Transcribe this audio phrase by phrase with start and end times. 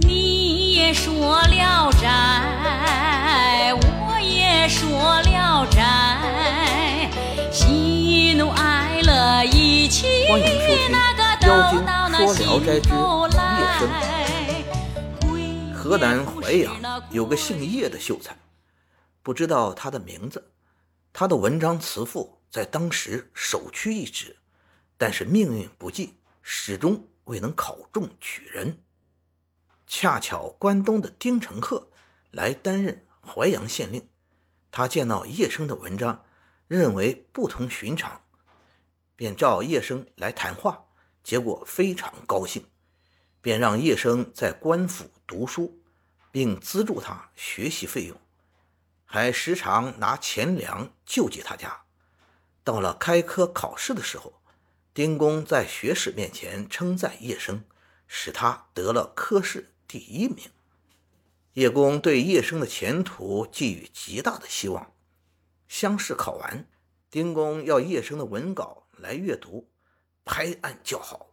[0.00, 7.10] 你也说聊斋，我也说聊斋，
[7.50, 10.88] 喜怒哀乐一起欢迎收听
[11.46, 11.80] 《妖精
[12.14, 12.96] 说聊斋之夜
[13.78, 13.98] 声来。
[15.74, 18.36] 河南淮阳有个姓叶的秀才，
[19.22, 20.52] 不知道他的名字。
[21.12, 24.36] 他的文章词赋在当时首屈一指，
[24.96, 28.78] 但是命运不济，始终未能考中举人。
[29.88, 31.88] 恰巧关东的丁承鹤
[32.30, 34.06] 来担任淮阳县令，
[34.70, 36.24] 他见到叶生的文章，
[36.68, 38.20] 认为不同寻常，
[39.16, 40.84] 便召叶生来谈话，
[41.24, 42.64] 结果非常高兴。
[43.40, 45.80] 便让叶生在官府读书，
[46.30, 48.20] 并资助他学习费用，
[49.06, 51.84] 还时常拿钱粮救济他家。
[52.62, 54.42] 到了开科考试的时候，
[54.92, 57.64] 丁公在学士面前称赞叶生，
[58.06, 60.48] 使他得了科试第一名。
[61.54, 64.92] 叶公对叶生的前途寄予极大的希望。
[65.66, 66.68] 乡试考完，
[67.10, 69.68] 丁公要叶生的文稿来阅读，
[70.24, 71.30] 拍案叫好。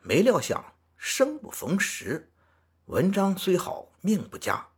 [0.00, 0.64] 没料想。
[1.02, 2.30] 生不逢时，
[2.84, 4.68] 文章虽好，命不佳。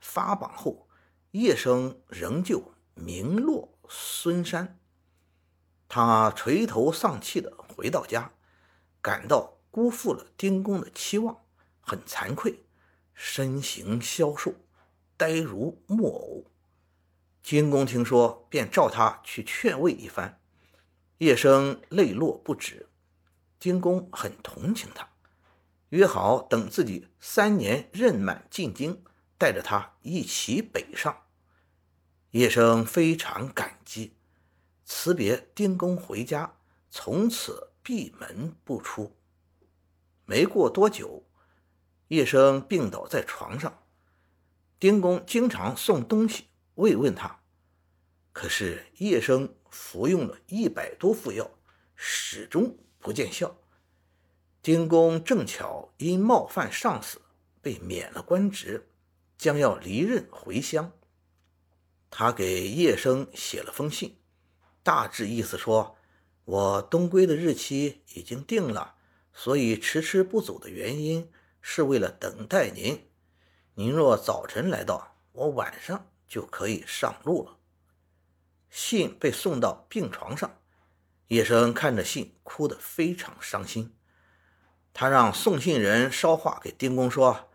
[0.00, 0.88] 发榜后，
[1.30, 4.80] 叶生仍旧名落孙山。
[5.86, 8.32] 他垂头丧气地回到家，
[9.00, 11.44] 感到辜负了丁公的期望，
[11.88, 12.62] 很惭愧，
[13.14, 14.52] 身形消瘦，
[15.16, 16.44] 呆如木偶。
[17.42, 20.38] 金公听说，便召他去劝慰一番。
[21.16, 22.90] 叶生泪落不止，
[23.58, 25.08] 金公很同情他。
[25.88, 29.02] 约好等自己三年任满进京，
[29.38, 31.24] 带着他一起北上。
[32.32, 34.14] 叶生非常感激，
[34.84, 36.58] 辞别丁公回家，
[36.90, 39.16] 从此闭门不出。
[40.26, 41.24] 没过多久，
[42.08, 43.82] 叶生病倒在床上，
[44.78, 47.40] 丁公经常送东西慰问他，
[48.32, 51.50] 可是叶生服用了一百多副药，
[51.94, 53.56] 始终不见效。
[54.62, 57.20] 丁公正巧因冒犯上司
[57.60, 58.88] 被免了官职，
[59.36, 60.92] 将要离任回乡。
[62.10, 64.16] 他给叶生写了封信，
[64.82, 65.96] 大致意思说
[66.46, 68.94] ：“我东归的日期已经定了，
[69.34, 71.30] 所以迟迟不走的原因
[71.70, 73.10] 是为了等待您。
[73.74, 77.58] 您若早晨来到，我晚上就可以上路了。”
[78.70, 80.62] 信被送到病床上，
[81.26, 83.94] 叶生看着信，哭得非常伤心。
[84.94, 87.50] 他让送信人捎话给丁公说：“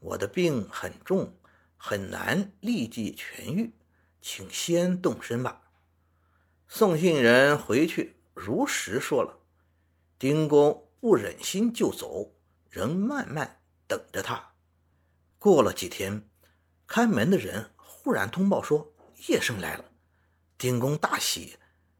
[0.00, 1.36] 我的病很重，
[1.76, 3.74] 很难立即痊愈，
[4.22, 5.60] 请先动身吧。”
[6.66, 9.40] 送信人回去如实说了。
[10.18, 12.34] 丁公不忍心就走，
[12.70, 13.57] 仍慢慢
[13.88, 14.52] 等着他。
[15.40, 16.28] 过了几天，
[16.86, 18.92] 看门的人忽然通报说
[19.26, 19.84] 叶生来了。
[20.56, 21.56] 丁公大喜，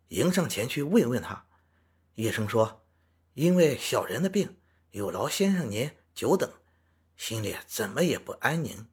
[0.09, 1.47] 迎上前去慰问他。
[2.15, 2.85] 叶生说
[3.35, 4.55] ：“因为小人的病。”
[4.91, 6.51] 有劳先生您久等，
[7.15, 8.89] 心里怎么也不安宁。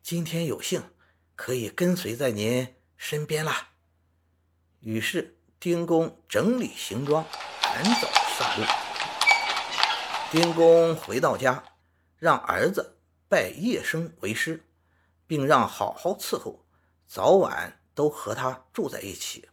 [0.00, 0.80] 今天有幸
[1.34, 3.70] 可以跟随在您身边啦。
[4.78, 7.26] 于是丁公整理行装，
[7.60, 8.08] 赶早
[8.38, 8.66] 上路。
[10.30, 11.62] 丁公回到家，
[12.24, 12.96] 让儿子
[13.28, 14.64] 拜叶生为师，
[15.26, 16.64] 并让好好伺候，
[17.06, 19.50] 早晚都和他住在一起。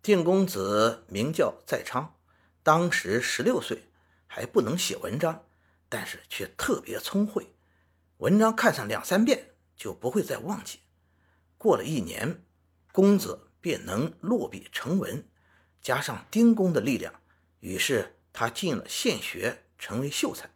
[0.00, 2.16] 定公子名叫在昌，
[2.62, 3.82] 当时十六岁。
[4.26, 5.44] 还不能写文章，
[5.88, 7.54] 但是却特别聪慧。
[8.16, 10.80] 文章看上两三遍就不会再忘记。
[11.58, 12.42] 过了一年，
[12.92, 15.28] 公子便能落笔成文。
[15.82, 17.12] 加上丁公的力量，
[17.60, 20.48] 于是他进了县学，成为秀才。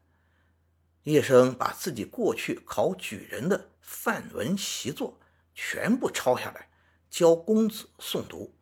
[1.05, 5.19] 叶生把自己过去考举人的范文习作
[5.55, 6.69] 全部抄下来，
[7.09, 8.55] 教公子诵读。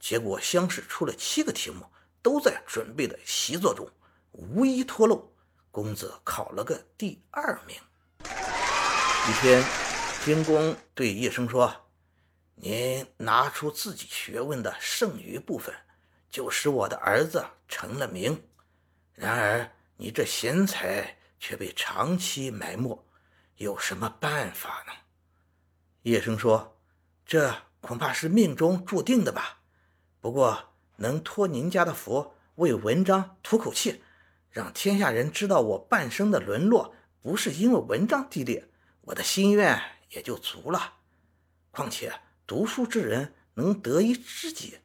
[0.00, 1.84] 结果乡试出了七个题目，
[2.22, 3.88] 都在准备的习作中。
[4.32, 5.30] 无一脱漏，
[5.70, 7.76] 公子考了个第二名。
[8.24, 9.62] 一天，
[10.24, 11.72] 丁公对叶生说
[12.56, 15.74] ：“您拿出自己学问的剩余部分，
[16.30, 18.42] 就使我的儿子成了名。
[19.12, 23.04] 然而你这贤才却被长期埋没，
[23.56, 24.92] 有什么办法呢？”
[26.02, 26.78] 叶生说
[27.26, 29.62] ：“这恐怕是命中注定的吧。
[30.20, 34.04] 不过能托您家的福，为文章吐口气。”
[34.50, 38.68] 让天下人知道我半生的沦落不是因为文章低劣，
[39.00, 40.98] 我的心愿也就足了。
[41.70, 44.80] 况且读书之人能得一知己，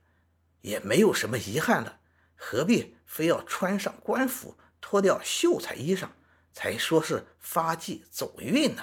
[0.62, 2.00] 也没有什么遗憾了。
[2.38, 6.08] 何必非要穿上官服，脱掉秀才衣裳，
[6.58, 8.82] 才说是发迹走运呢。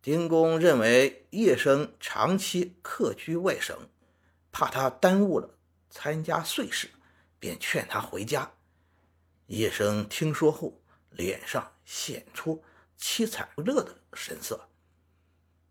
[0.00, 3.76] 丁公认为叶生长期客居外省，
[4.52, 5.58] 怕他耽误了
[5.90, 6.88] 参加岁事，
[7.40, 8.52] 便劝他回家。
[9.46, 10.80] 叶生听说后，
[11.10, 12.62] 脸上显出
[12.96, 14.68] 凄惨不乐的神色。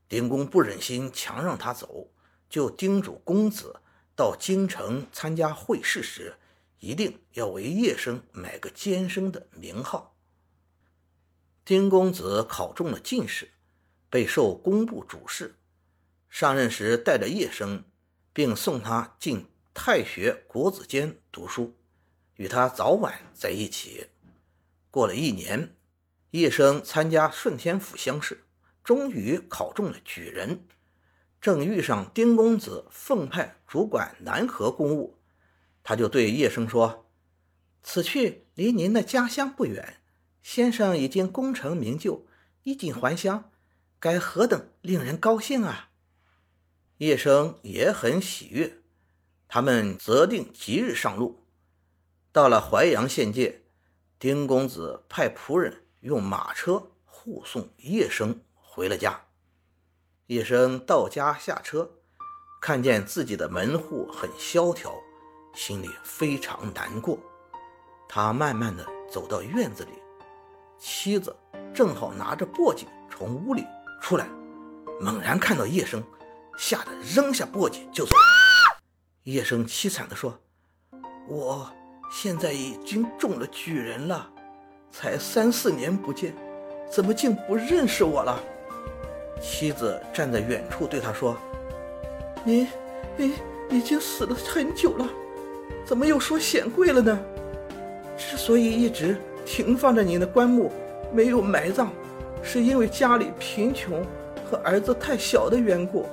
[0.09, 2.11] 丁公不忍心强让他走，
[2.49, 3.79] 就叮嘱公子
[4.13, 6.35] 到京城参加会试时，
[6.79, 10.17] 一定要为叶生买个监生的名号。
[11.69, 13.51] 丁公子考中了进士。
[14.09, 15.59] 被授工部主事，
[16.27, 17.83] 上任时带着叶生，
[18.33, 21.77] 并送他进太学国子监读书，
[22.37, 24.07] 与他早晚在一起。
[24.89, 25.75] 过了一年，
[26.31, 28.45] 叶生参加顺天府乡试，
[28.83, 30.65] 终于考中了举人。
[31.39, 35.19] 正遇上丁公子奉派主管南河公务，
[35.83, 37.07] 他就对叶生说
[37.83, 39.97] ：“此去离您的家乡不远，
[40.41, 42.25] 先生已经功成名就，
[42.63, 43.51] 衣锦还乡。”
[44.01, 45.89] 该何等令人高兴啊！
[46.99, 48.77] 叶生也很喜悦。
[49.49, 51.43] 他们择定吉日上路，
[52.31, 53.63] 到了淮阳县界，
[54.17, 59.25] 丁公子派仆人用马车护送叶生回了家。
[60.27, 61.91] 叶生到家下车，
[62.61, 64.93] 看见自己的门户很萧条，
[65.53, 67.19] 心里非常难过。
[68.07, 69.91] 他慢慢的走到院子里，
[70.79, 71.35] 妻子
[71.73, 73.65] 正好拿着簸箕从屋里。
[74.01, 74.25] 出来，
[75.01, 76.01] 猛然看到叶生，
[76.57, 78.15] 吓得扔下簸箕就走。
[79.23, 80.39] 叶生凄惨地说
[81.27, 81.69] ：“我
[82.09, 84.31] 现在已经中了举人了，
[84.89, 86.33] 才三四年不见，
[86.89, 88.39] 怎么竟不认识我了？”
[89.41, 91.35] 妻子站在远处对他说
[92.45, 92.67] ：“你，
[93.17, 93.33] 你
[93.69, 95.05] 已经死了很久了，
[95.85, 97.19] 怎么又说显贵了呢？
[98.17, 100.71] 之所以一直停放着您的棺木，
[101.11, 101.89] 没有埋葬。”
[102.41, 104.05] 是因为家里贫穷
[104.49, 106.05] 和儿子太小的缘故。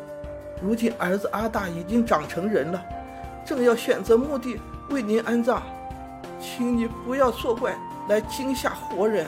[0.60, 2.82] 如今儿子阿大已经长成人了，
[3.44, 5.62] 正要选择墓地为您安葬，
[6.40, 7.78] 请你不要作怪
[8.08, 9.26] 来惊吓活人。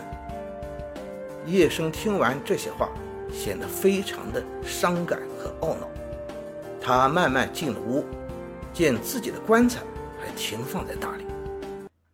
[1.47, 2.89] 叶生听完这些话，
[3.31, 5.87] 显得非常的伤感和懊恼。
[6.81, 8.05] 他慢慢进了屋，
[8.73, 9.83] 见自己的棺材
[10.19, 11.25] 还停放在那里，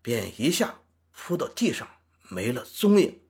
[0.03, 0.75] 便一下
[1.27, 1.89] 扑到地上，
[2.29, 3.23] 没了踪影。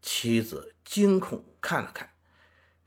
[0.00, 2.14] 妻子惊恐看了看，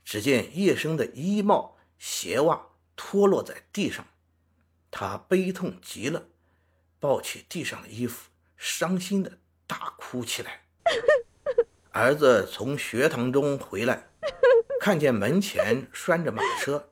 [0.04, 2.60] 只见叶生的衣帽、鞋袜
[2.96, 4.04] 脱落在地上，
[4.90, 6.26] 他悲痛极了，
[6.98, 10.64] 抱起地上的衣服，伤心的大哭起来。
[11.92, 14.08] 儿子从学堂中回来，
[14.80, 16.90] 看见门前拴着马车，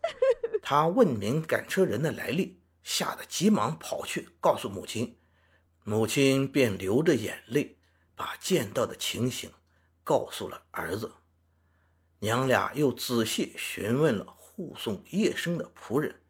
[0.62, 5.18] 他问明赶车人的来历，吓得急忙跑去告诉母亲，
[5.86, 7.76] 母亲便流着眼泪，
[8.16, 9.52] 把见到的情形。
[10.02, 11.12] 告诉了儿子，
[12.18, 16.20] 娘俩又仔细询问了护送叶生的仆人，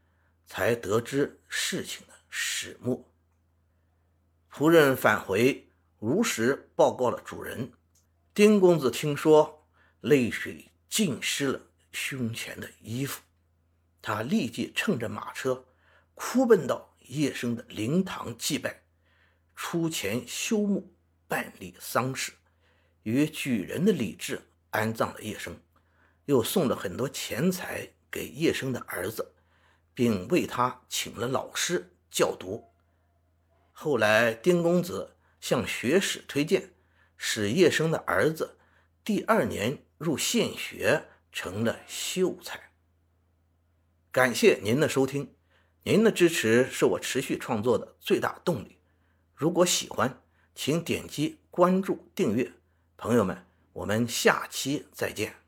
[0.47, 3.13] 才得知事情的始末。
[4.53, 5.69] 仆人返回，
[5.99, 7.73] 如实报告了主人。
[8.33, 9.67] 丁公子听说，
[10.01, 11.61] 泪水浸湿了
[11.91, 13.23] 胸前的衣服，
[14.01, 15.65] 他立即乘着马车，
[16.15, 18.84] 哭奔到叶生的灵堂祭拜，
[19.55, 20.95] 出钱修墓，
[21.27, 22.33] 办理丧事。
[23.03, 24.41] 与举人的礼制
[24.71, 25.61] 安葬了叶生，
[26.25, 29.35] 又送了很多钱财给叶生的儿子，
[29.93, 32.73] 并为他请了老师教读。
[33.73, 36.73] 后来，丁公子向学史推荐，
[37.17, 38.57] 使叶生的儿子
[39.05, 42.71] 第二年入县学，成了秀才。
[44.11, 45.35] 感谢您的收听，
[45.83, 48.79] 您的支持是我持续创作的最大动力。
[49.35, 50.21] 如果喜欢，
[50.55, 52.53] 请点击关注、订阅。
[52.97, 55.44] 朋友们，我们下期再见。